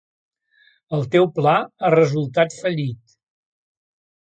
El 0.97 1.05
teu 1.15 1.27
pla 1.35 1.53
ha 1.61 1.93
resultat 1.97 2.59
fallit. 2.65 3.17